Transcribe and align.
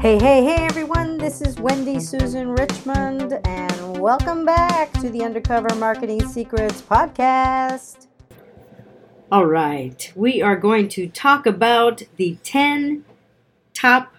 Hey, 0.00 0.16
hey, 0.16 0.44
hey, 0.44 0.64
everyone. 0.64 1.18
This 1.18 1.42
is 1.42 1.58
Wendy 1.58 1.98
Susan 1.98 2.52
Richmond, 2.52 3.40
and 3.44 3.98
welcome 3.98 4.44
back 4.44 4.92
to 5.00 5.10
the 5.10 5.24
Undercover 5.24 5.74
Marketing 5.74 6.24
Secrets 6.28 6.80
podcast. 6.80 8.06
All 9.32 9.46
right, 9.46 10.12
we 10.14 10.40
are 10.40 10.54
going 10.54 10.88
to 10.90 11.08
talk 11.08 11.46
about 11.46 12.04
the 12.16 12.38
10 12.44 13.04
top 13.74 14.14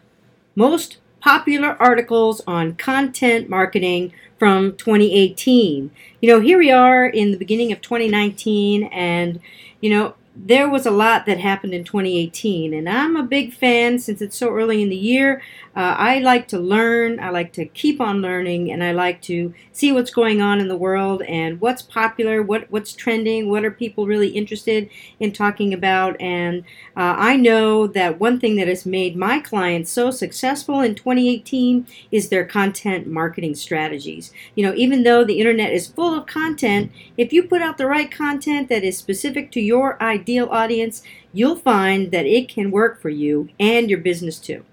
most 0.54 0.97
popular 1.21 1.82
articles 1.82 2.41
on 2.46 2.75
content 2.75 3.50
marketing 3.50 4.11
from 4.38 4.75
2018. 4.75 5.91
You 6.20 6.30
know, 6.30 6.41
here 6.41 6.57
we 6.57 6.71
are 6.71 7.05
in 7.05 7.32
the 7.32 7.38
beginning 7.38 7.71
of 7.71 7.80
2019, 7.80 8.84
and 8.84 9.39
you 9.80 9.89
know, 9.91 10.16
there 10.45 10.70
was 10.70 10.85
a 10.85 10.91
lot 10.91 11.25
that 11.25 11.39
happened 11.39 11.73
in 11.73 11.84
2018, 11.84 12.73
and 12.73 12.88
I'm 12.88 13.16
a 13.16 13.23
big 13.23 13.53
fan 13.53 13.99
since 13.99 14.21
it's 14.21 14.38
so 14.38 14.49
early 14.49 14.81
in 14.81 14.89
the 14.89 14.95
year. 14.95 15.41
Uh, 15.79 15.95
I 15.97 16.19
like 16.19 16.49
to 16.49 16.59
learn, 16.59 17.21
I 17.21 17.29
like 17.29 17.53
to 17.53 17.63
keep 17.63 18.01
on 18.01 18.21
learning, 18.21 18.69
and 18.69 18.83
I 18.83 18.91
like 18.91 19.21
to 19.21 19.53
see 19.71 19.93
what's 19.93 20.11
going 20.11 20.41
on 20.41 20.59
in 20.59 20.67
the 20.67 20.75
world 20.75 21.21
and 21.21 21.61
what's 21.61 21.81
popular, 21.81 22.43
what 22.43 22.69
what's 22.69 22.91
trending, 22.91 23.49
what 23.49 23.63
are 23.63 23.71
people 23.71 24.05
really 24.05 24.27
interested 24.27 24.89
in 25.21 25.31
talking 25.31 25.73
about. 25.73 26.19
And 26.19 26.65
uh, 26.97 27.15
I 27.17 27.38
know 27.38 27.88
that 27.88 28.19
one 28.19 28.41
thing 28.41 28.57
that 28.57 28.67
has 28.67 28.85
made 28.85 29.15
my 29.15 29.39
clients 29.39 29.89
so 29.89 30.11
successful 30.11 30.81
in 30.81 30.95
2018 30.95 31.88
is 32.11 32.27
their 32.27 32.43
content 32.43 33.07
marketing 33.07 33.55
strategies. 33.55 34.33
You 34.55 34.66
know, 34.66 34.73
even 34.75 35.03
though 35.03 35.23
the 35.23 35.39
internet 35.39 35.71
is 35.71 35.88
full 35.88 36.13
of 36.13 36.25
content, 36.27 36.91
if 37.16 37.31
you 37.31 37.43
put 37.43 37.61
out 37.61 37.77
the 37.77 37.88
right 37.88 38.11
content 38.11 38.67
that 38.67 38.83
is 38.83 38.97
specific 38.97 39.49
to 39.53 39.61
your 39.61 39.97
ideal 40.03 40.49
audience, 40.52 41.03
you'll 41.31 41.55
find 41.55 42.11
that 42.11 42.25
it 42.25 42.49
can 42.49 42.69
work 42.69 43.02
for 43.02 43.09
you 43.09 43.47
and 43.58 43.89
your 43.89 43.99
business 43.99 44.39
too. 44.39 44.66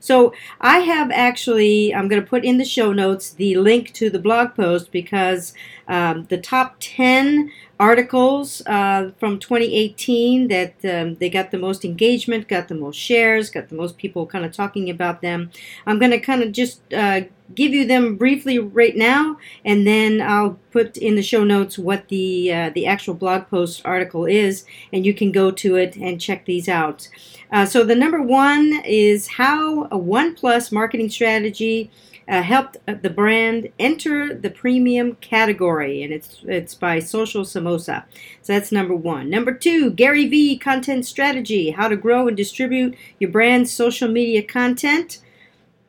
So 0.00 0.32
I 0.60 0.78
have 0.78 1.10
actually, 1.12 1.94
I'm 1.94 2.08
going 2.08 2.22
to 2.22 2.28
put 2.28 2.44
in 2.44 2.58
the 2.58 2.64
show 2.64 2.92
notes 2.92 3.30
the 3.30 3.56
link 3.56 3.92
to 3.94 4.10
the 4.10 4.18
blog 4.18 4.54
post 4.54 4.90
because 4.90 5.54
um, 5.86 6.24
the 6.28 6.38
top 6.38 6.76
10 6.80 7.52
articles 7.80 8.60
uh, 8.66 9.10
from 9.18 9.38
2018 9.38 10.48
that 10.48 10.74
um, 10.84 11.14
they 11.14 11.30
got 11.30 11.50
the 11.50 11.58
most 11.58 11.82
engagement, 11.82 12.46
got 12.46 12.68
the 12.68 12.74
most 12.74 12.96
shares, 12.96 13.48
got 13.48 13.70
the 13.70 13.74
most 13.74 13.96
people 13.96 14.26
kind 14.26 14.44
of 14.44 14.52
talking 14.52 14.90
about 14.90 15.22
them. 15.22 15.50
I'm 15.86 15.98
going 15.98 16.10
to 16.10 16.20
kind 16.20 16.42
of 16.42 16.52
just 16.52 16.82
uh, 16.92 17.22
give 17.54 17.72
you 17.72 17.86
them 17.86 18.16
briefly 18.16 18.58
right 18.58 18.94
now, 18.94 19.38
and 19.64 19.86
then 19.86 20.20
I'll 20.20 20.58
put 20.72 20.98
in 20.98 21.14
the 21.14 21.22
show 21.22 21.42
notes 21.42 21.78
what 21.78 22.08
the 22.08 22.52
uh, 22.52 22.70
the 22.74 22.86
actual 22.86 23.14
blog 23.14 23.48
post 23.48 23.80
article 23.86 24.26
is, 24.26 24.66
and 24.92 25.06
you 25.06 25.14
can 25.14 25.32
go 25.32 25.50
to 25.50 25.76
it 25.76 25.96
and 25.96 26.20
check 26.20 26.44
these 26.44 26.68
out. 26.68 27.08
Uh, 27.50 27.64
so 27.64 27.82
the 27.82 27.96
number 27.96 28.20
one 28.20 28.82
is 28.84 29.26
how 29.26 29.84
a 29.84 29.98
OnePlus 29.98 30.70
marketing 30.70 31.08
strategy 31.08 31.90
uh, 32.30 32.42
helped 32.42 32.76
the 32.86 33.10
brand 33.10 33.68
enter 33.80 34.32
the 34.32 34.50
premium 34.50 35.16
category, 35.16 36.02
and 36.02 36.12
it's 36.12 36.40
it's 36.46 36.76
by 36.76 37.00
Social 37.00 37.42
Samosa. 37.42 38.04
So 38.40 38.52
that's 38.52 38.70
number 38.70 38.94
one. 38.94 39.28
Number 39.28 39.52
two, 39.52 39.90
Gary 39.90 40.28
V 40.28 40.56
content 40.56 41.04
strategy: 41.04 41.72
how 41.72 41.88
to 41.88 41.96
grow 41.96 42.28
and 42.28 42.36
distribute 42.36 42.96
your 43.18 43.30
brand's 43.30 43.72
social 43.72 44.08
media 44.08 44.44
content. 44.44 45.20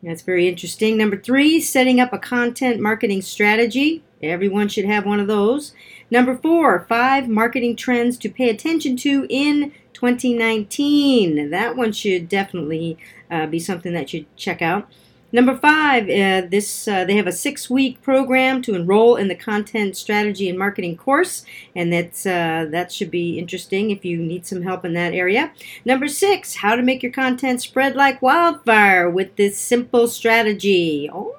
That's 0.01 0.23
very 0.23 0.47
interesting. 0.47 0.97
Number 0.97 1.15
three, 1.15 1.61
setting 1.61 1.99
up 1.99 2.11
a 2.11 2.17
content 2.17 2.81
marketing 2.81 3.21
strategy. 3.21 4.03
Everyone 4.23 4.67
should 4.67 4.85
have 4.85 5.05
one 5.05 5.19
of 5.19 5.27
those. 5.27 5.73
Number 6.09 6.35
four, 6.35 6.85
five 6.89 7.27
marketing 7.29 7.75
trends 7.75 8.17
to 8.17 8.29
pay 8.29 8.49
attention 8.49 8.97
to 8.97 9.27
in 9.29 9.73
2019. 9.93 11.51
That 11.51 11.75
one 11.75 11.91
should 11.91 12.27
definitely 12.27 12.97
uh, 13.29 13.45
be 13.45 13.59
something 13.59 13.93
that 13.93 14.11
you 14.11 14.25
check 14.35 14.63
out. 14.63 14.89
Number 15.33 15.55
five, 15.55 16.03
uh, 16.09 16.47
this 16.49 16.87
uh, 16.87 17.05
they 17.05 17.15
have 17.15 17.27
a 17.27 17.31
six-week 17.31 18.01
program 18.01 18.61
to 18.63 18.75
enroll 18.75 19.15
in 19.15 19.29
the 19.29 19.35
content 19.35 19.95
strategy 19.95 20.49
and 20.49 20.59
marketing 20.59 20.97
course, 20.97 21.45
and 21.73 21.91
that's 21.93 22.25
uh, 22.25 22.67
that 22.69 22.91
should 22.91 23.11
be 23.11 23.39
interesting 23.39 23.91
if 23.91 24.03
you 24.03 24.17
need 24.17 24.45
some 24.45 24.61
help 24.63 24.83
in 24.83 24.93
that 24.93 25.13
area. 25.13 25.53
Number 25.85 26.07
six, 26.07 26.55
how 26.55 26.75
to 26.75 26.81
make 26.81 27.01
your 27.01 27.13
content 27.13 27.61
spread 27.61 27.95
like 27.95 28.21
wildfire 28.21 29.09
with 29.09 29.35
this 29.37 29.57
simple 29.57 30.07
strategy. 30.07 31.09
Oh, 31.11 31.35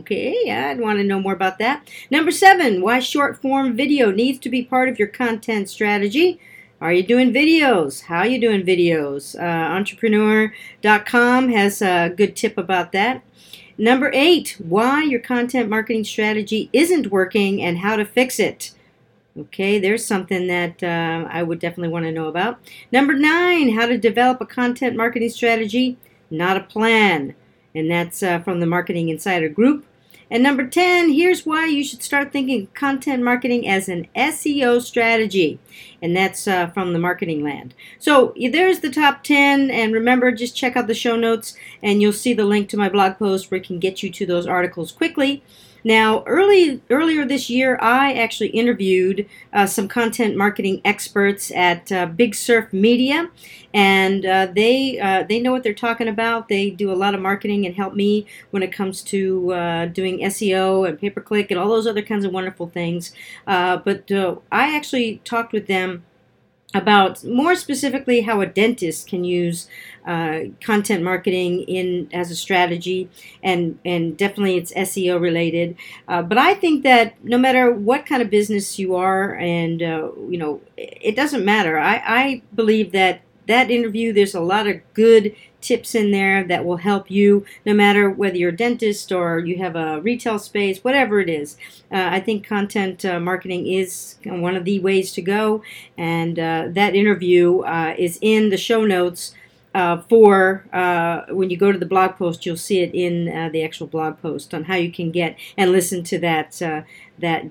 okay, 0.00 0.50
I'd 0.50 0.80
want 0.80 0.98
to 0.98 1.04
know 1.04 1.20
more 1.20 1.32
about 1.32 1.58
that. 1.58 1.88
Number 2.10 2.30
seven, 2.30 2.82
why 2.82 2.98
short 2.98 3.40
form 3.40 3.74
video 3.74 4.10
needs 4.10 4.38
to 4.40 4.50
be 4.50 4.62
part 4.62 4.88
of 4.88 4.98
your 4.98 5.08
content 5.08 5.70
strategy. 5.70 6.38
Are 6.80 6.94
you 6.94 7.02
doing 7.02 7.30
videos? 7.30 8.04
How 8.04 8.20
are 8.20 8.26
you 8.26 8.40
doing 8.40 8.62
videos? 8.62 9.38
Uh, 9.38 9.74
entrepreneur.com 9.74 11.50
has 11.50 11.82
a 11.82 12.08
good 12.08 12.34
tip 12.34 12.56
about 12.56 12.92
that. 12.92 13.22
Number 13.76 14.10
eight, 14.14 14.56
why 14.58 15.02
your 15.02 15.20
content 15.20 15.68
marketing 15.68 16.04
strategy 16.04 16.70
isn't 16.72 17.08
working 17.08 17.62
and 17.62 17.78
how 17.78 17.96
to 17.96 18.06
fix 18.06 18.40
it. 18.40 18.72
Okay, 19.38 19.78
there's 19.78 20.06
something 20.06 20.46
that 20.46 20.82
uh, 20.82 21.28
I 21.30 21.42
would 21.42 21.58
definitely 21.58 21.92
want 21.92 22.06
to 22.06 22.12
know 22.12 22.28
about. 22.28 22.58
Number 22.90 23.12
nine, 23.12 23.74
how 23.74 23.84
to 23.84 23.98
develop 23.98 24.40
a 24.40 24.46
content 24.46 24.96
marketing 24.96 25.28
strategy, 25.28 25.98
not 26.30 26.56
a 26.56 26.60
plan. 26.60 27.34
And 27.74 27.90
that's 27.90 28.22
uh, 28.22 28.38
from 28.38 28.60
the 28.60 28.66
Marketing 28.66 29.10
Insider 29.10 29.50
Group. 29.50 29.84
And 30.30 30.42
number 30.42 30.66
10, 30.66 31.10
here's 31.10 31.44
why 31.44 31.66
you 31.66 31.82
should 31.82 32.02
start 32.02 32.32
thinking 32.32 32.68
content 32.68 33.22
marketing 33.22 33.66
as 33.66 33.88
an 33.88 34.06
SEO 34.14 34.80
strategy. 34.80 35.58
And 36.00 36.16
that's 36.16 36.46
uh, 36.46 36.68
from 36.68 36.92
the 36.92 37.00
Marketing 37.00 37.42
Land. 37.42 37.74
So 37.98 38.32
there's 38.36 38.80
the 38.80 38.90
top 38.90 39.24
10. 39.24 39.70
And 39.70 39.92
remember, 39.92 40.30
just 40.30 40.56
check 40.56 40.76
out 40.76 40.86
the 40.86 40.94
show 40.94 41.16
notes 41.16 41.56
and 41.82 42.00
you'll 42.00 42.12
see 42.12 42.32
the 42.32 42.44
link 42.44 42.68
to 42.68 42.76
my 42.76 42.88
blog 42.88 43.18
post 43.18 43.50
where 43.50 43.60
it 43.60 43.66
can 43.66 43.80
get 43.80 44.02
you 44.02 44.10
to 44.10 44.24
those 44.26 44.46
articles 44.46 44.92
quickly. 44.92 45.42
Now, 45.84 46.22
early 46.24 46.80
earlier 46.90 47.24
this 47.24 47.48
year, 47.48 47.78
I 47.80 48.12
actually 48.12 48.48
interviewed 48.48 49.26
uh, 49.52 49.66
some 49.66 49.88
content 49.88 50.36
marketing 50.36 50.80
experts 50.84 51.50
at 51.52 51.90
uh, 51.90 52.06
Big 52.06 52.34
Surf 52.34 52.72
Media, 52.72 53.30
and 53.72 54.26
uh, 54.26 54.48
they 54.54 54.98
uh, 54.98 55.24
they 55.28 55.40
know 55.40 55.52
what 55.52 55.62
they're 55.62 55.72
talking 55.74 56.08
about. 56.08 56.48
They 56.48 56.70
do 56.70 56.92
a 56.92 56.94
lot 56.94 57.14
of 57.14 57.20
marketing 57.20 57.66
and 57.66 57.74
help 57.74 57.94
me 57.94 58.26
when 58.50 58.62
it 58.62 58.72
comes 58.72 59.02
to 59.04 59.52
uh, 59.52 59.86
doing 59.86 60.18
SEO 60.18 60.88
and 60.88 60.98
pay 60.98 61.10
per 61.10 61.20
click 61.20 61.50
and 61.50 61.58
all 61.58 61.68
those 61.68 61.86
other 61.86 62.02
kinds 62.02 62.24
of 62.24 62.32
wonderful 62.32 62.68
things. 62.68 63.12
Uh, 63.46 63.78
but 63.78 64.10
I 64.52 64.76
actually 64.76 65.20
talked 65.24 65.52
with 65.52 65.66
them 65.66 66.04
about 66.72 67.24
more 67.24 67.56
specifically 67.56 68.20
how 68.20 68.40
a 68.40 68.46
dentist 68.46 69.08
can 69.08 69.24
use 69.24 69.68
uh, 70.06 70.40
content 70.60 71.02
marketing 71.02 71.62
in 71.62 72.08
as 72.12 72.30
a 72.30 72.36
strategy 72.36 73.08
and 73.42 73.78
and 73.84 74.16
definitely 74.16 74.56
it's 74.56 74.72
SEO 74.72 75.20
related. 75.20 75.76
Uh, 76.06 76.22
but 76.22 76.38
I 76.38 76.54
think 76.54 76.84
that 76.84 77.22
no 77.24 77.38
matter 77.38 77.72
what 77.72 78.06
kind 78.06 78.22
of 78.22 78.30
business 78.30 78.78
you 78.78 78.94
are 78.94 79.34
and 79.34 79.82
uh, 79.82 80.10
you 80.28 80.38
know 80.38 80.60
it 80.76 81.16
doesn't 81.16 81.44
matter. 81.44 81.78
I, 81.78 82.02
I 82.06 82.42
believe 82.54 82.92
that 82.92 83.22
that 83.48 83.70
interview 83.70 84.12
there's 84.12 84.34
a 84.34 84.40
lot 84.40 84.66
of 84.68 84.80
good 84.94 85.34
tips 85.60 85.94
in 85.94 86.10
there 86.10 86.44
that 86.44 86.64
will 86.64 86.78
help 86.78 87.10
you 87.10 87.44
no 87.64 87.74
matter 87.74 88.10
whether 88.10 88.36
you're 88.36 88.50
a 88.50 88.56
dentist 88.56 89.12
or 89.12 89.38
you 89.38 89.58
have 89.58 89.76
a 89.76 90.00
retail 90.00 90.38
space, 90.38 90.82
whatever 90.82 91.20
it 91.20 91.28
is. 91.28 91.56
Uh, 91.90 92.08
I 92.10 92.20
think 92.20 92.46
content 92.46 93.04
uh, 93.04 93.20
marketing 93.20 93.66
is 93.66 94.16
one 94.24 94.56
of 94.56 94.64
the 94.64 94.78
ways 94.80 95.12
to 95.12 95.22
go, 95.22 95.62
and 95.96 96.38
uh, 96.38 96.68
that 96.70 96.94
interview 96.94 97.60
uh, 97.60 97.94
is 97.98 98.18
in 98.20 98.50
the 98.50 98.56
show 98.56 98.84
notes. 98.84 99.34
Uh, 99.72 100.02
for 100.08 100.64
uh, 100.72 101.32
when 101.32 101.48
you 101.48 101.56
go 101.56 101.70
to 101.70 101.78
the 101.78 101.86
blog 101.86 102.16
post, 102.16 102.44
you'll 102.44 102.56
see 102.56 102.80
it 102.80 102.92
in 102.92 103.26
the 103.52 103.62
actual 103.62 103.86
blog 103.86 104.20
post 104.20 104.52
on 104.52 104.64
how 104.64 104.74
you 104.74 104.90
can 104.90 105.12
get 105.12 105.36
and 105.56 105.70
listen 105.70 106.02
to 106.02 106.18
that 106.18 106.60
that 107.20 107.44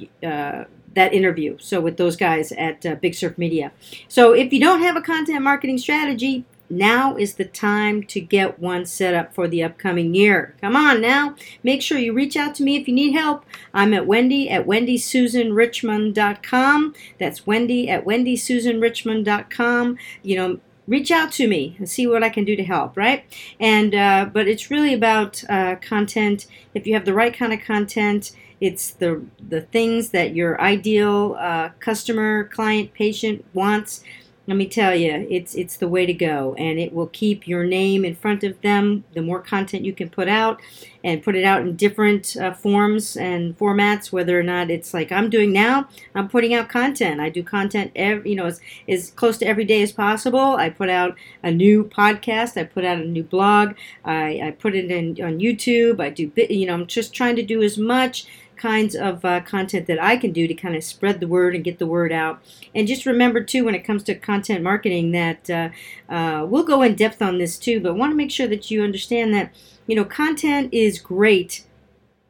that 0.96 1.14
interview. 1.14 1.58
So 1.59 1.80
with 1.80 1.96
those 1.96 2.18
guys 2.18 2.52
at 2.52 2.81
Big 3.00 3.16
Surf 3.16 3.38
Media. 3.38 3.72
So 4.10 4.34
if 4.34 4.51
you 4.51 4.60
don't 4.60 4.81
have 4.81 4.98
a 4.98 5.01
content 5.01 5.42
marketing 5.44 5.78
strategy, 5.78 6.44
now 6.69 7.16
is 7.16 7.36
the 7.36 7.45
time 7.45 8.04
to 8.04 8.19
get 8.21 8.60
one 8.60 8.86
set 8.86 9.13
up 9.13 9.33
for 9.33 9.48
the 9.48 9.63
upcoming 9.63 10.13
year. 10.13 10.56
Come 10.62 10.75
on 10.75 11.00
now. 11.01 11.36
Make 11.63 11.81
sure 11.81 11.98
you 11.98 12.13
reach 12.13 12.38
out 12.38 12.54
to 12.56 12.63
me 12.63 12.75
if 12.77 12.88
you 12.88 12.94
need 12.94 13.13
help. 13.13 13.45
I'm 13.74 13.94
at 13.94 14.06
Wendy 14.06 14.50
at 14.50 14.68
wendysusanrichmond.com. 14.68 16.95
That's 17.18 17.48
Wendy 17.48 17.89
at 17.89 18.06
wendysusanrichmond.com. 18.06 19.98
You 20.24 20.36
know, 20.36 20.60
reach 20.88 21.12
out 21.12 21.31
to 21.31 21.48
me 21.48 21.77
and 21.77 21.89
see 21.89 22.06
what 22.07 22.24
I 22.24 22.30
can 22.30 22.44
do 22.44 22.56
to 22.56 22.63
help, 22.63 22.98
right? 22.98 23.24
And 23.60 23.94
uh, 23.95 24.30
but 24.31 24.48
it's 24.48 24.69
really 24.69 24.94
about 24.94 25.44
uh, 25.50 25.77
content. 25.77 26.45
If 26.74 26.86
you 26.86 26.94
have 26.94 27.06
the 27.06 27.13
right 27.13 27.33
kind 27.33 27.54
of 27.54 27.62
content, 27.62 28.31
it's 28.60 28.92
the 28.92 29.24
the 29.48 29.62
things 29.62 30.10
that 30.10 30.36
your 30.36 30.60
ideal 30.60 31.38
uh, 31.39 31.69
customer, 31.80 32.44
client, 32.45 32.94
patient 32.94 33.45
wants 33.54 34.04
let 34.50 34.57
me 34.57 34.66
tell 34.66 34.96
you, 34.96 35.28
it's 35.30 35.54
it's 35.54 35.78
the 35.78 35.88
way 35.88 36.07
to 36.07 36.13
go, 36.13 36.56
and 36.56 36.80
it 36.80 36.92
will 36.92 37.06
keep 37.06 37.48
your 37.48 37.63
name 37.63 38.04
in 38.04 38.16
front 38.16 38.44
of 38.44 38.60
them. 38.62 39.04
The 39.13 39.22
more 39.22 39.42
content 39.42 39.86
you 39.86 39.94
can 39.94 40.10
put 40.10 40.28
out, 40.28 40.60
and 41.04 41.22
put 41.22 41.36
it 41.36 41.44
out 41.44 41.62
in 41.62 41.75
different 41.75 42.36
uh, 42.36 42.51
forms 42.54 43.16
and 43.16 43.56
formats, 43.60 44.12
whether 44.12 44.40
or 44.40 44.42
not 44.42 44.72
it's 44.72 44.92
like 44.92 45.12
I'm 45.12 45.30
doing 45.30 45.54
now, 45.54 45.88
I'm 46.16 46.28
putting 46.28 46.56
out 46.56 46.68
content. 46.68 47.22
I 47.22 47.30
do 47.30 47.44
content 47.44 47.92
every, 47.96 48.31
you 48.31 48.36
know, 48.36 48.48
as, 48.48 48.60
as 48.88 49.12
close 49.12 49.38
to 49.38 49.46
every 49.46 49.66
day 49.66 49.84
as 49.84 49.92
possible. 49.92 50.56
I 50.56 50.72
put 50.72 50.90
out 50.90 51.16
a 51.44 51.51
new 51.51 51.84
podcast. 51.84 52.60
I 52.60 52.63
put 52.63 52.84
out 52.84 52.98
a 52.98 53.06
new 53.06 53.24
blog. 53.24 53.75
I, 54.04 54.42
I 54.44 54.51
put 54.51 54.75
it 54.75 54.90
in 54.90 55.24
on 55.24 55.40
YouTube. 55.40 56.00
I 56.00 56.10
do, 56.10 56.31
you 56.36 56.66
know, 56.66 56.74
I'm 56.74 56.88
just 56.88 57.13
trying 57.13 57.36
to 57.36 57.44
do 57.44 57.62
as 57.62 57.78
much 57.78 58.25
kinds 58.60 58.96
of 58.96 59.24
uh, 59.26 59.42
content 59.42 59.88
that 59.88 60.02
I 60.02 60.18
can 60.18 60.32
do 60.32 60.48
to 60.48 60.54
kind 60.54 60.76
of 60.76 60.84
spread 60.84 61.20
the 61.20 61.28
word 61.28 61.56
and 61.56 61.64
get 61.64 61.80
the 61.80 61.88
word 61.88 62.12
out. 62.12 62.42
And 62.76 62.88
just 62.88 63.06
remember, 63.06 63.44
too, 63.44 63.66
when 63.66 63.76
it 63.76 63.84
comes 63.84 64.04
to 64.04 64.16
content 64.16 64.64
marketing, 64.64 65.12
that 65.12 65.50
uh, 65.50 65.70
uh, 66.12 66.46
we'll 66.46 66.64
go 66.64 66.82
in 66.82 66.96
depth 66.96 67.22
on 67.22 67.38
this 67.38 67.58
too, 67.58 67.80
but 67.80 67.96
want 67.96 68.12
to 68.12 68.18
make 68.18 68.32
sure 68.32 68.48
that 68.48 68.70
you 68.70 68.84
understand 68.84 69.34
that, 69.34 69.54
you 69.88 69.96
know, 69.96 70.06
content 70.06 70.74
is 70.74 71.00
great 71.00 71.66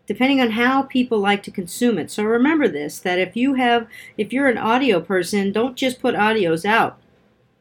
depending 0.09 0.41
on 0.41 0.49
how 0.49 0.81
people 0.81 1.19
like 1.19 1.43
to 1.43 1.51
consume 1.51 1.99
it. 1.99 2.09
So 2.09 2.23
remember 2.23 2.67
this 2.67 2.97
that 2.97 3.19
if 3.19 3.37
you 3.37 3.53
have 3.53 3.85
if 4.17 4.33
you're 4.33 4.47
an 4.47 4.57
audio 4.57 4.99
person, 4.99 5.51
don't 5.51 5.75
just 5.75 6.01
put 6.01 6.15
audios 6.15 6.65
out. 6.65 6.97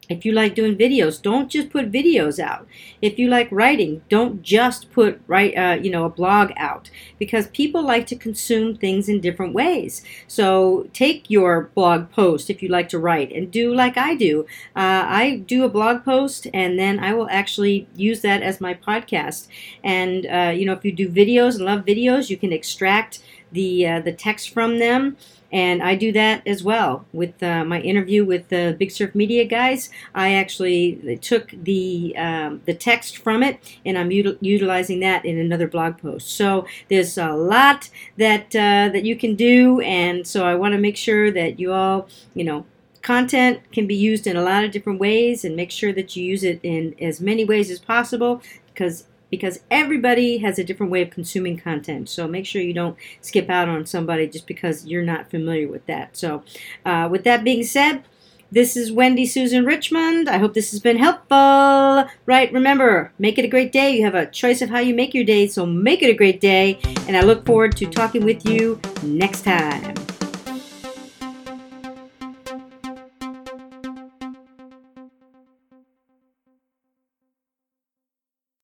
If 0.09 0.25
you 0.25 0.31
like 0.31 0.55
doing 0.55 0.75
videos, 0.75 1.21
don't 1.21 1.49
just 1.49 1.69
put 1.69 1.91
videos 1.91 2.39
out. 2.39 2.67
If 2.99 3.19
you 3.19 3.27
like 3.27 3.47
writing, 3.51 4.01
don't 4.09 4.41
just 4.41 4.91
put 4.91 5.21
write 5.27 5.55
uh, 5.55 5.77
you 5.81 5.91
know 5.91 6.03
a 6.03 6.09
blog 6.09 6.51
out 6.57 6.89
because 7.19 7.47
people 7.49 7.83
like 7.83 8.07
to 8.07 8.15
consume 8.15 8.75
things 8.75 9.07
in 9.07 9.21
different 9.21 9.53
ways. 9.53 10.03
So 10.27 10.87
take 10.93 11.29
your 11.29 11.69
blog 11.75 12.09
post 12.11 12.49
if 12.49 12.63
you 12.63 12.69
like 12.69 12.89
to 12.89 12.97
write 12.97 13.31
and 13.31 13.51
do 13.51 13.73
like 13.73 13.97
I 13.97 14.15
do. 14.15 14.47
Uh, 14.75 15.05
I 15.05 15.43
do 15.45 15.63
a 15.63 15.69
blog 15.69 16.03
post 16.03 16.47
and 16.55 16.79
then 16.79 16.99
I 16.99 17.13
will 17.13 17.29
actually 17.29 17.87
use 17.95 18.21
that 18.21 18.41
as 18.41 18.59
my 18.59 18.73
podcast. 18.73 19.47
And 19.83 20.25
uh, 20.25 20.51
you 20.55 20.65
know 20.65 20.73
if 20.73 20.83
you 20.83 20.91
do 20.91 21.07
videos 21.07 21.55
and 21.55 21.65
love 21.65 21.85
videos, 21.85 22.31
you 22.31 22.37
can 22.37 22.51
extract 22.51 23.19
the 23.51 23.87
uh, 23.87 23.99
the 23.99 24.13
text 24.13 24.49
from 24.49 24.79
them 24.79 25.17
and 25.51 25.81
I 25.81 25.95
do 25.95 26.11
that 26.11 26.45
as 26.47 26.63
well 26.63 27.05
with 27.11 27.41
uh, 27.41 27.63
my 27.63 27.81
interview 27.81 28.23
with 28.23 28.49
the 28.49 28.75
Big 28.77 28.91
Surf 28.91 29.15
Media 29.15 29.45
guys. 29.45 29.89
I 30.13 30.33
actually 30.33 31.17
took 31.21 31.51
the 31.51 32.15
um, 32.17 32.61
the 32.65 32.73
text 32.73 33.17
from 33.17 33.43
it, 33.43 33.59
and 33.85 33.97
I'm 33.97 34.09
util- 34.09 34.37
utilizing 34.41 34.99
that 35.01 35.25
in 35.25 35.37
another 35.37 35.67
blog 35.67 35.97
post. 35.97 36.29
So 36.35 36.67
there's 36.89 37.17
a 37.17 37.33
lot 37.33 37.89
that 38.17 38.55
uh, 38.55 38.89
that 38.93 39.03
you 39.03 39.15
can 39.15 39.35
do, 39.35 39.81
and 39.81 40.25
so 40.27 40.45
I 40.45 40.55
want 40.55 40.73
to 40.73 40.79
make 40.79 40.97
sure 40.97 41.31
that 41.31 41.59
you 41.59 41.73
all, 41.73 42.07
you 42.33 42.43
know, 42.43 42.65
content 43.01 43.59
can 43.71 43.87
be 43.87 43.95
used 43.95 44.27
in 44.27 44.35
a 44.35 44.43
lot 44.43 44.63
of 44.63 44.71
different 44.71 44.99
ways, 44.99 45.43
and 45.43 45.55
make 45.55 45.71
sure 45.71 45.93
that 45.93 46.15
you 46.15 46.23
use 46.23 46.43
it 46.43 46.59
in 46.63 46.95
as 47.01 47.19
many 47.19 47.43
ways 47.43 47.71
as 47.71 47.79
possible 47.79 48.41
because 48.67 49.05
because 49.29 49.59
everybody 49.69 50.39
has 50.39 50.59
a 50.59 50.63
different 50.63 50.91
way 50.91 51.01
of 51.01 51.09
consuming 51.09 51.57
content. 51.57 52.09
So 52.09 52.27
make 52.27 52.45
sure 52.45 52.61
you 52.61 52.73
don't 52.73 52.97
skip 53.21 53.49
out 53.49 53.69
on 53.69 53.85
somebody 53.85 54.27
just 54.27 54.47
because 54.47 54.85
you're 54.85 55.03
not 55.03 55.29
familiar 55.29 55.67
with 55.67 55.85
that. 55.85 56.17
So, 56.17 56.43
uh, 56.85 57.07
with 57.11 57.23
that 57.23 57.43
being 57.43 57.63
said, 57.63 58.03
this 58.51 58.75
is 58.75 58.91
Wendy 58.91 59.27
Susan 59.27 59.63
Richmond. 59.63 60.27
I 60.27 60.39
hope 60.39 60.55
this 60.55 60.71
has 60.71 60.79
been 60.79 60.97
helpful. 60.97 62.09
Right, 62.25 62.51
remember, 62.51 63.11
make 63.19 63.37
it 63.37 63.45
a 63.45 63.47
great 63.47 63.71
day. 63.71 63.95
You 63.95 64.05
have 64.05 64.15
a 64.15 64.25
choice 64.25 64.63
of 64.63 64.69
how 64.69 64.79
you 64.79 64.95
make 64.95 65.13
your 65.13 65.23
day, 65.23 65.45
so 65.45 65.67
make 65.67 66.01
it 66.01 66.09
a 66.09 66.15
great 66.15 66.41
day. 66.41 66.79
And 67.07 67.15
I 67.15 67.21
look 67.21 67.45
forward 67.45 67.77
to 67.77 67.85
talking 67.85 68.25
with 68.25 68.45
you 68.47 68.79
next 69.03 69.43
time. 69.43 69.98